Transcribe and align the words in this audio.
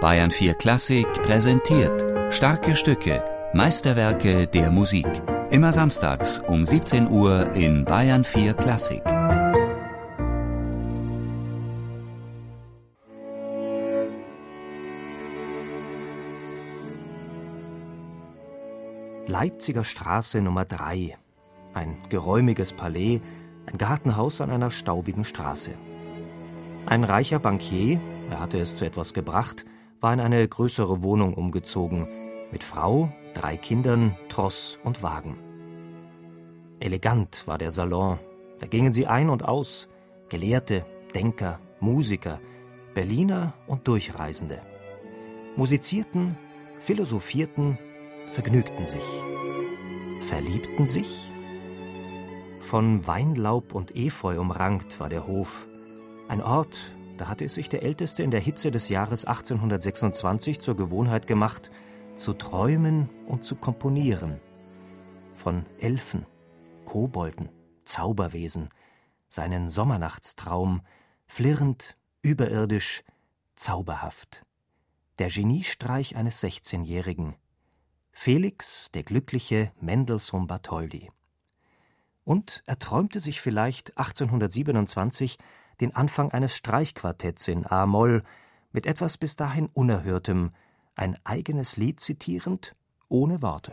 Bayern 0.00 0.30
4 0.30 0.54
Klassik 0.54 1.12
präsentiert 1.24 2.32
starke 2.32 2.76
Stücke, 2.76 3.24
Meisterwerke 3.52 4.46
der 4.46 4.70
Musik. 4.70 5.08
Immer 5.50 5.72
samstags 5.72 6.38
um 6.46 6.64
17 6.64 7.08
Uhr 7.08 7.50
in 7.54 7.84
Bayern 7.84 8.22
4 8.22 8.54
Klassik. 8.54 9.02
Leipziger 19.26 19.82
Straße 19.82 20.40
Nummer 20.40 20.64
3. 20.64 21.18
Ein 21.74 21.96
geräumiges 22.08 22.72
Palais, 22.72 23.20
ein 23.66 23.78
Gartenhaus 23.78 24.40
an 24.40 24.52
einer 24.52 24.70
staubigen 24.70 25.24
Straße. 25.24 25.72
Ein 26.86 27.02
reicher 27.02 27.40
Bankier, 27.40 28.00
er 28.30 28.38
hatte 28.38 28.60
es 28.60 28.76
zu 28.76 28.84
etwas 28.84 29.12
gebracht, 29.12 29.64
war 30.00 30.12
in 30.12 30.20
eine 30.20 30.46
größere 30.46 31.02
Wohnung 31.02 31.34
umgezogen, 31.34 32.06
mit 32.52 32.62
Frau, 32.62 33.12
drei 33.34 33.56
Kindern, 33.56 34.16
Tross 34.28 34.78
und 34.84 35.02
Wagen. 35.02 35.38
Elegant 36.80 37.46
war 37.46 37.58
der 37.58 37.70
Salon, 37.70 38.18
da 38.60 38.66
gingen 38.66 38.92
sie 38.92 39.06
ein 39.06 39.28
und 39.30 39.44
aus, 39.44 39.88
Gelehrte, 40.28 40.84
Denker, 41.14 41.58
Musiker, 41.80 42.38
Berliner 42.94 43.52
und 43.66 43.86
Durchreisende. 43.88 44.60
Musizierten, 45.56 46.36
philosophierten, 46.78 47.78
vergnügten 48.30 48.86
sich. 48.86 49.04
Verliebten 50.22 50.86
sich? 50.86 51.30
Von 52.60 53.06
Weinlaub 53.06 53.74
und 53.74 53.96
Efeu 53.96 54.38
umrankt 54.38 55.00
war 55.00 55.08
der 55.08 55.26
Hof, 55.26 55.66
ein 56.28 56.42
Ort, 56.42 56.78
da 57.18 57.28
hatte 57.28 57.44
es 57.44 57.54
sich 57.54 57.68
der 57.68 57.82
Älteste 57.82 58.22
in 58.22 58.30
der 58.30 58.40
Hitze 58.40 58.70
des 58.70 58.88
Jahres 58.88 59.24
1826 59.24 60.60
zur 60.60 60.76
Gewohnheit 60.76 61.26
gemacht, 61.26 61.70
zu 62.14 62.32
träumen 62.32 63.10
und 63.26 63.44
zu 63.44 63.56
komponieren. 63.56 64.40
Von 65.34 65.66
Elfen, 65.78 66.26
Kobolden, 66.84 67.50
Zauberwesen, 67.84 68.70
seinen 69.28 69.68
Sommernachtstraum, 69.68 70.82
flirrend, 71.26 71.96
überirdisch, 72.22 73.02
zauberhaft. 73.56 74.44
Der 75.18 75.28
Geniestreich 75.28 76.16
eines 76.16 76.42
16-Jährigen. 76.42 77.34
Felix, 78.12 78.90
der 78.92 79.02
glückliche 79.02 79.72
Mendelssohn 79.80 80.46
Bartholdy. 80.46 81.10
Und 82.24 82.62
er 82.66 82.78
träumte 82.78 83.20
sich 83.20 83.40
vielleicht 83.40 83.96
1827 83.98 85.38
den 85.80 85.94
Anfang 85.94 86.30
eines 86.32 86.56
Streichquartetts 86.56 87.48
in 87.48 87.66
A-Moll 87.66 88.22
mit 88.72 88.86
etwas 88.86 89.16
bis 89.16 89.36
dahin 89.36 89.68
Unerhörtem, 89.72 90.50
ein 90.94 91.16
eigenes 91.24 91.76
Lied 91.76 92.00
zitierend, 92.00 92.74
ohne 93.08 93.40
Worte. 93.42 93.72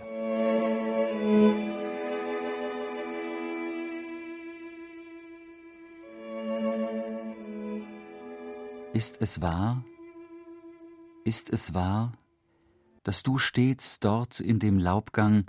Ist 8.93 9.17
es 9.19 9.41
wahr? 9.41 9.83
Ist 11.25 11.49
es 11.49 11.73
wahr, 11.73 12.13
dass 13.03 13.23
du 13.23 13.37
stets 13.37 13.99
dort 13.99 14.39
in 14.39 14.59
dem 14.59 14.79
Laubgang 14.79 15.45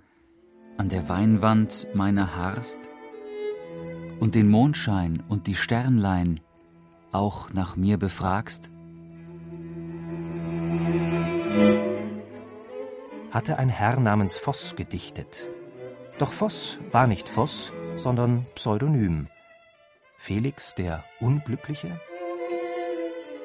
an 0.78 0.88
der 0.88 1.08
Weinwand 1.08 1.86
meiner 1.94 2.34
harrst 2.34 2.88
und 4.18 4.34
den 4.34 4.48
Mondschein 4.48 5.22
und 5.28 5.46
die 5.46 5.54
Sternlein 5.54 6.40
auch 7.16 7.52
nach 7.52 7.76
mir 7.76 7.98
befragst? 7.98 8.70
Hatte 13.30 13.58
ein 13.58 13.68
Herr 13.68 13.98
namens 13.98 14.36
Voss 14.36 14.76
gedichtet. 14.76 15.46
Doch 16.18 16.32
Voss 16.32 16.78
war 16.92 17.06
nicht 17.06 17.28
Voss, 17.28 17.72
sondern 17.96 18.46
Pseudonym. 18.54 19.28
Felix 20.16 20.74
der 20.74 21.04
Unglückliche? 21.20 22.00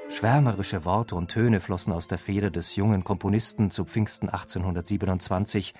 Schwärmerische 0.09 0.83
Worte 0.83 1.15
und 1.15 1.29
Töne 1.29 1.61
flossen 1.61 1.93
aus 1.93 2.07
der 2.07 2.17
Feder 2.17 2.51
des 2.51 2.75
jungen 2.75 3.03
Komponisten 3.03 3.71
zu 3.71 3.85
Pfingsten 3.85 4.29
1827, 4.29 5.73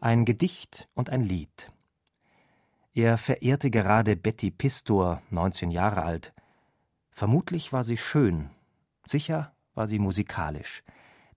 ein 0.00 0.24
Gedicht 0.24 0.88
und 0.94 1.10
ein 1.10 1.22
Lied. 1.22 1.72
Er 2.94 3.16
verehrte 3.16 3.70
gerade 3.70 4.16
Betty 4.16 4.50
Pistor, 4.50 5.22
19 5.30 5.70
Jahre 5.70 6.02
alt, 6.02 6.32
Vermutlich 7.18 7.72
war 7.72 7.82
sie 7.82 7.96
schön, 7.96 8.48
sicher 9.04 9.52
war 9.74 9.88
sie 9.88 9.98
musikalisch, 9.98 10.84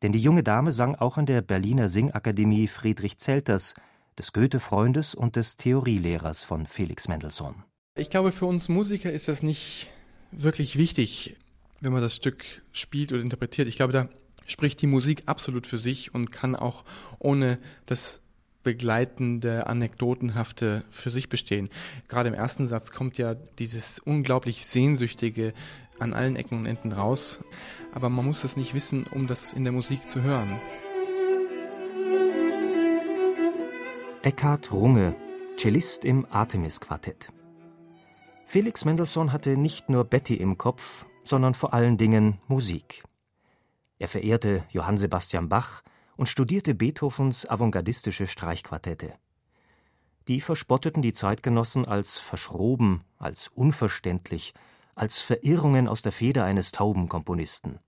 denn 0.03 0.11
die 0.11 0.19
junge 0.19 0.43
Dame 0.43 0.73
sang 0.73 0.93
auch 0.93 1.17
an 1.17 1.25
der 1.25 1.41
Berliner 1.41 1.89
Singakademie 1.89 2.67
Friedrich 2.67 3.17
Zelters, 3.17 3.73
des 4.15 4.31
Goethe-Freundes 4.31 5.15
und 5.15 5.37
des 5.37 5.57
Theorielehrers 5.57 6.43
von 6.43 6.67
Felix 6.67 7.07
Mendelssohn. 7.07 7.63
Ich 7.97 8.11
glaube, 8.11 8.31
für 8.31 8.45
uns 8.45 8.69
Musiker 8.69 9.11
ist 9.11 9.27
das 9.27 9.41
nicht 9.41 9.87
wirklich 10.31 10.77
wichtig, 10.77 11.35
wenn 11.79 11.93
man 11.93 12.03
das 12.03 12.15
Stück 12.15 12.45
spielt 12.73 13.11
oder 13.11 13.23
interpretiert. 13.23 13.67
Ich 13.67 13.77
glaube, 13.77 13.91
da 13.91 14.07
spricht 14.45 14.83
die 14.83 14.87
Musik 14.87 15.23
absolut 15.25 15.65
für 15.65 15.79
sich 15.79 16.13
und 16.13 16.31
kann 16.31 16.55
auch 16.55 16.85
ohne 17.17 17.57
das 17.87 18.21
begleitende, 18.63 19.67
anekdotenhafte 19.67 20.83
für 20.89 21.09
sich 21.09 21.29
bestehen. 21.29 21.69
Gerade 22.07 22.29
im 22.29 22.35
ersten 22.35 22.67
Satz 22.67 22.91
kommt 22.91 23.17
ja 23.17 23.35
dieses 23.35 23.99
unglaublich 23.99 24.65
Sehnsüchtige 24.65 25.53
an 25.99 26.13
allen 26.13 26.35
Ecken 26.35 26.59
und 26.59 26.65
Enden 26.65 26.91
raus. 26.91 27.39
Aber 27.93 28.09
man 28.09 28.25
muss 28.25 28.41
das 28.41 28.57
nicht 28.57 28.73
wissen, 28.73 29.05
um 29.11 29.27
das 29.27 29.53
in 29.53 29.63
der 29.63 29.73
Musik 29.73 30.09
zu 30.09 30.21
hören. 30.21 30.59
Eckhard 34.23 34.71
Runge, 34.71 35.15
Cellist 35.57 36.05
im 36.05 36.27
Artemis-Quartett. 36.29 37.31
Felix 38.45 38.85
Mendelssohn 38.85 39.31
hatte 39.31 39.57
nicht 39.57 39.89
nur 39.89 40.03
Betty 40.03 40.35
im 40.35 40.57
Kopf, 40.57 41.05
sondern 41.23 41.53
vor 41.53 41.73
allen 41.73 41.97
Dingen 41.97 42.39
Musik. 42.47 43.03
Er 43.97 44.07
verehrte 44.07 44.63
Johann 44.69 44.97
Sebastian 44.97 45.47
Bach, 45.47 45.83
und 46.17 46.27
studierte 46.27 46.75
Beethovens 46.75 47.47
avantgardistische 47.47 48.27
Streichquartette. 48.27 49.13
Die 50.27 50.41
verspotteten 50.41 51.01
die 51.01 51.13
Zeitgenossen 51.13 51.85
als 51.85 52.17
verschroben, 52.17 53.03
als 53.17 53.47
unverständlich, 53.49 54.53
als 54.95 55.19
Verirrungen 55.21 55.87
aus 55.87 56.01
der 56.01 56.11
Feder 56.11 56.43
eines 56.43 56.71
tauben 56.71 57.09
Komponisten. 57.09 57.79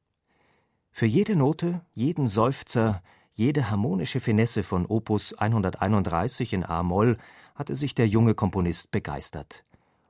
Für 0.91 1.05
jede 1.05 1.35
Note, 1.35 1.81
jeden 1.93 2.27
Seufzer, 2.27 3.01
jede 3.33 3.69
harmonische 3.69 4.19
Finesse 4.19 4.63
von 4.63 4.85
Opus 4.85 5.33
131 5.33 6.53
in 6.53 6.63
A-Moll 6.63 7.17
hatte 7.55 7.75
sich 7.75 7.95
der 7.95 8.07
junge 8.07 8.35
Komponist 8.35 8.91
begeistert 8.91 9.63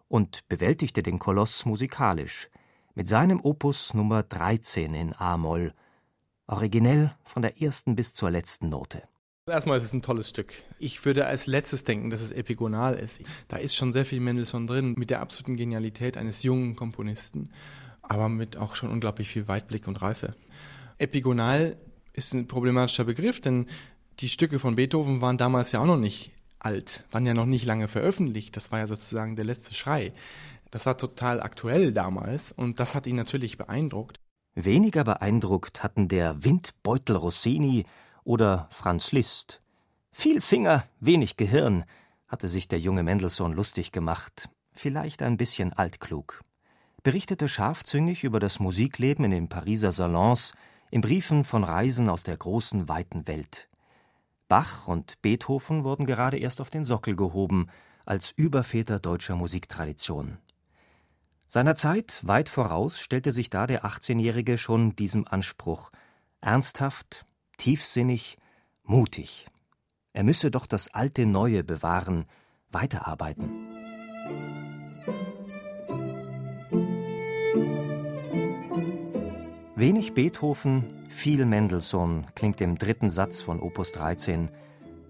und 0.08 0.48
bewältigte 0.48 1.04
den 1.04 1.20
Koloss 1.20 1.66
musikalisch 1.66 2.50
mit 2.96 3.08
seinem 3.08 3.40
Opus 3.42 3.94
Nummer 3.94 4.24
13 4.24 4.94
in 4.94 5.14
A-Moll, 5.14 5.74
Originell 6.48 7.16
von 7.24 7.42
der 7.42 7.62
ersten 7.62 7.96
bis 7.96 8.14
zur 8.14 8.30
letzten 8.30 8.70
Note. 8.70 9.04
Erstmal 9.50 9.78
ist 9.78 9.86
es 9.86 9.94
ein 9.94 10.02
tolles 10.02 10.30
Stück. 10.30 10.54
Ich 10.80 11.04
würde 11.06 11.26
als 11.26 11.48
letztes 11.48 11.84
denken, 11.84 12.10
dass 12.10 12.22
es 12.22 12.32
epigonal 12.32 12.96
ist. 12.96 13.22
Da 13.48 13.58
ist 13.58 13.76
schon 13.76 13.94
sehr 13.94 14.06
viel 14.06 14.20
Mendelssohn 14.20 14.68
drin, 14.68 14.96
mit 14.98 15.10
der 15.10 15.22
absoluten 15.22 15.58
Genialität 15.58 16.18
eines 16.18 16.44
jungen 16.44 16.76
Komponisten, 16.76 17.52
aber 18.02 18.30
mit 18.30 18.58
auch 18.58 18.76
schon 18.76 18.90
unglaublich 18.90 19.30
viel 19.30 19.48
Weitblick 19.48 19.88
und 19.88 20.02
Reife. 20.02 20.36
Epigonal 20.98 21.78
ist 22.14 22.34
ein 22.34 22.48
problematischer 22.48 23.06
Begriff, 23.06 23.40
denn 23.40 23.68
die 24.20 24.30
Stücke 24.30 24.60
von 24.60 24.76
Beethoven 24.76 25.22
waren 25.22 25.38
damals 25.38 25.72
ja 25.72 25.80
auch 25.80 25.86
noch 25.86 25.98
nicht 25.98 26.32
alt, 26.60 27.04
waren 27.12 27.26
ja 27.26 27.34
noch 27.34 27.46
nicht 27.46 27.66
lange 27.66 27.88
veröffentlicht. 27.88 28.56
Das 28.56 28.72
war 28.72 28.80
ja 28.80 28.88
sozusagen 28.88 29.36
der 29.36 29.46
letzte 29.46 29.74
Schrei. 29.74 30.14
Das 30.72 30.86
war 30.86 30.98
total 30.98 31.42
aktuell 31.42 31.94
damals 31.94 32.52
und 32.52 32.80
das 32.80 32.96
hat 32.96 33.08
ihn 33.08 33.16
natürlich 33.16 33.58
beeindruckt. 33.58 34.20
Weniger 34.56 35.04
beeindruckt 35.04 35.82
hatten 35.82 36.08
der 36.08 36.44
Windbeutel 36.44 37.16
Rossini 37.16 37.86
oder 38.24 38.68
Franz 38.70 39.12
Liszt. 39.12 39.62
Viel 40.12 40.42
Finger, 40.42 40.86
wenig 41.00 41.38
Gehirn, 41.38 41.86
hatte 42.28 42.48
sich 42.48 42.68
der 42.68 42.80
junge 42.80 43.02
Mendelssohn 43.02 43.54
lustig 43.54 43.92
gemacht, 43.92 44.50
vielleicht 44.72 45.24
ein 45.24 45.38
bisschen 45.38 45.74
altklug. 45.74 46.42
Berichtete 47.02 47.48
scharfzüngig 47.48 48.24
über 48.24 48.40
das 48.40 48.60
Musikleben 48.60 49.26
in 49.26 49.32
den 49.32 49.50
Pariser 49.50 49.92
Salons, 49.92 50.54
in 50.92 51.02
Briefen 51.02 51.44
von 51.44 51.64
Reisen 51.64 52.08
aus 52.08 52.22
der 52.22 52.38
großen, 52.38 52.88
weiten 52.88 53.28
Welt. 53.28 53.68
Bach 54.48 54.88
und 54.88 55.20
Beethoven 55.24 55.84
wurden 55.84 56.06
gerade 56.06 56.38
erst 56.38 56.62
auf 56.62 56.70
den 56.70 56.84
Sockel 56.84 57.16
gehoben, 57.16 57.68
als 58.06 58.32
Überväter 58.32 59.00
deutscher 59.00 59.36
Musiktradition. 59.36 60.38
Seiner 61.54 61.76
Zeit 61.76 62.26
weit 62.26 62.50
voraus 62.50 63.00
stellte 63.00 63.32
sich 63.32 63.52
da 63.52 63.68
der 63.68 63.86
18-Jährige 63.86 64.58
schon 64.58 64.96
diesem 64.96 65.28
Anspruch 65.28 65.92
ernsthaft, 66.42 67.28
tiefsinnig, 67.58 68.40
mutig. 68.82 69.46
Er 70.14 70.24
müsse 70.24 70.50
doch 70.50 70.66
das 70.66 70.92
alte 70.96 71.28
Neue 71.28 71.64
bewahren, 71.64 72.26
weiterarbeiten. 72.72 73.52
Wenig 79.76 80.16
Beethoven, 80.16 81.06
viel 81.10 81.46
Mendelssohn 81.46 82.26
klingt 82.34 82.62
im 82.62 82.80
dritten 82.80 83.12
Satz 83.12 83.42
von 83.42 83.62
Opus 83.62 83.92
13. 83.92 84.50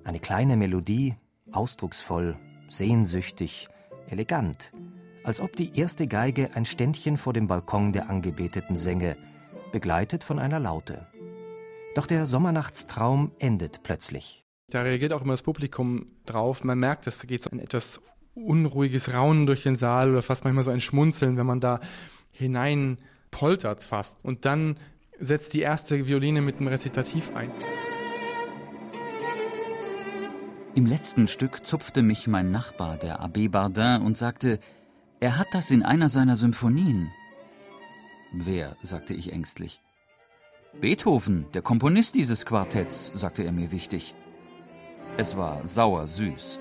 Eine 0.04 0.20
kleine 0.20 0.58
Melodie, 0.58 1.16
ausdrucksvoll, 1.54 2.38
sehnsüchtig, 2.68 3.70
elegant, 4.10 4.74
als 5.24 5.40
ob 5.40 5.56
die 5.56 5.78
erste 5.78 6.08
Geige 6.08 6.56
ein 6.56 6.66
Ständchen 6.66 7.18
vor 7.18 7.34
dem 7.34 7.48
Balkon 7.48 7.94
der 7.94 8.10
Angebeteten 8.10 8.76
sänge, 8.76 9.18
begleitet 9.72 10.24
von 10.24 10.40
einer 10.40 10.60
Laute. 10.60 11.08
Doch 11.96 12.08
der 12.08 12.26
Sommernachtstraum 12.26 13.32
endet 13.40 13.84
plötzlich. 13.84 14.46
Da 14.70 14.82
reagiert 14.82 15.14
auch 15.14 15.22
immer 15.22 15.34
das 15.34 15.44
Publikum 15.44 16.08
drauf. 16.26 16.64
Man 16.64 16.80
merkt, 16.80 17.06
es 17.08 17.26
geht 17.28 17.44
so 17.44 17.52
ein 17.52 17.60
etwas 17.60 18.02
unruhiges 18.34 19.14
Raunen 19.14 19.46
durch 19.46 19.64
den 19.64 19.76
Saal 19.76 20.10
oder 20.10 20.24
fast 20.24 20.44
manchmal 20.44 20.64
so 20.64 20.72
ein 20.72 20.82
Schmunzeln, 20.82 21.38
wenn 21.38 21.46
man 21.46 21.60
da 21.60 21.80
hinein 22.32 22.98
poltert 23.30 23.84
fast. 23.84 24.26
Und 24.26 24.46
dann 24.46 24.78
setzt 25.20 25.54
die 25.54 25.62
erste 25.62 26.08
Violine 26.08 26.42
mit 26.42 26.58
einem 26.58 26.68
Rezitativ 26.68 27.36
ein. 27.36 27.52
Im 30.76 30.88
letzten 30.88 31.28
Stück 31.28 31.68
zupfte 31.68 32.02
mich 32.02 32.26
mein 32.26 32.50
Nachbar, 32.50 32.98
der 32.98 33.22
Abbé 33.22 33.50
Bardin, 33.50 34.02
und 34.02 34.18
sagte, 34.18 34.60
er 35.24 35.38
hat 35.38 35.54
das 35.54 35.72
in 35.72 35.84
einer 35.84 36.10
seiner 36.10 36.36
Symphonien. 36.36 37.10
Wer? 38.34 38.76
sagte 38.82 39.14
ich 39.14 39.32
ängstlich. 39.32 39.82
Beethoven, 40.82 41.46
der 41.54 41.62
Komponist 41.62 42.16
dieses 42.16 42.46
Quartetts, 42.46 43.10
sagte 43.16 43.44
er 43.44 43.54
mir 43.54 43.72
wichtig. 43.72 44.16
Es 45.16 45.38
war 45.38 45.66
sauer 45.66 46.08
süß. 46.08 46.60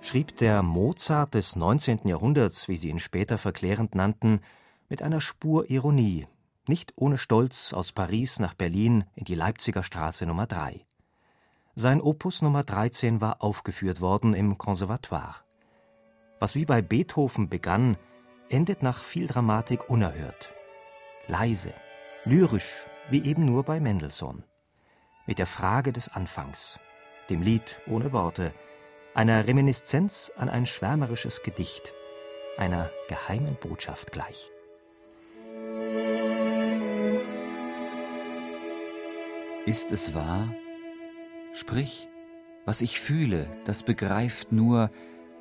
Schrieb 0.00 0.36
der 0.38 0.64
Mozart 0.64 1.34
des 1.34 1.54
19. 1.54 2.00
Jahrhunderts, 2.08 2.66
wie 2.66 2.76
sie 2.76 2.88
ihn 2.88 2.98
später 2.98 3.38
verklärend 3.38 3.94
nannten, 3.94 4.40
mit 4.88 5.00
einer 5.00 5.20
Spur 5.20 5.70
Ironie, 5.70 6.26
nicht 6.66 6.92
ohne 6.96 7.18
Stolz 7.18 7.72
aus 7.72 7.92
Paris 7.92 8.40
nach 8.40 8.54
Berlin 8.54 9.04
in 9.14 9.26
die 9.26 9.36
Leipziger 9.36 9.84
Straße 9.84 10.26
Nummer 10.26 10.48
3. 10.48 10.84
Sein 11.76 12.00
Opus 12.00 12.40
Nummer 12.40 12.62
13 12.62 13.20
war 13.20 13.42
aufgeführt 13.42 14.00
worden 14.00 14.32
im 14.32 14.58
Conservatoire. 14.58 15.34
Was 16.38 16.54
wie 16.54 16.64
bei 16.64 16.82
Beethoven 16.82 17.48
begann, 17.48 17.96
endet 18.48 18.84
nach 18.84 19.02
viel 19.02 19.26
Dramatik 19.26 19.90
unerhört. 19.90 20.52
Leise, 21.26 21.72
lyrisch, 22.24 22.86
wie 23.10 23.24
eben 23.24 23.44
nur 23.44 23.64
bei 23.64 23.80
Mendelssohn. 23.80 24.44
Mit 25.26 25.40
der 25.40 25.46
Frage 25.46 25.92
des 25.92 26.08
Anfangs, 26.08 26.78
dem 27.28 27.42
Lied 27.42 27.80
ohne 27.88 28.12
Worte, 28.12 28.54
einer 29.14 29.48
Reminiszenz 29.48 30.30
an 30.36 30.48
ein 30.48 30.66
schwärmerisches 30.66 31.42
Gedicht, 31.42 31.92
einer 32.56 32.88
geheimen 33.08 33.56
Botschaft 33.56 34.12
gleich. 34.12 34.52
Ist 39.66 39.90
es 39.90 40.14
wahr? 40.14 40.50
Sprich, 41.54 42.08
was 42.64 42.82
ich 42.82 42.98
fühle, 42.98 43.46
das 43.64 43.84
begreift 43.84 44.50
nur, 44.50 44.90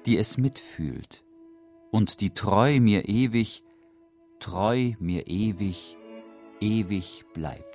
die 0.06 0.18
es 0.18 0.38
mitfühlt 0.38 1.24
und 1.89 2.21
die 2.21 2.30
treu 2.30 2.80
mir 2.80 3.07
ewig, 3.07 3.63
treu 4.39 4.92
mir 5.00 5.25
ewig, 5.25 5.98
ewig 6.60 7.25
bleibt. 7.33 7.72